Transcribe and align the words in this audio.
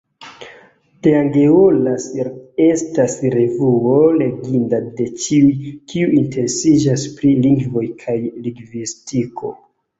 Teangeolas 1.07 2.07
estas 2.69 3.17
revuo 3.35 3.93
leginda 4.23 4.81
de 5.03 5.07
ĉiuj, 5.27 5.53
kiuj 5.95 6.11
interesiĝas 6.23 7.07
pri 7.21 7.37
lingvoj 7.47 7.89
kaj 8.05 8.21
lingvistiko. 8.25 9.57